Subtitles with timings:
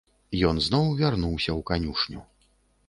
[0.51, 2.19] Ён зноў вярнуўся ў канюшню.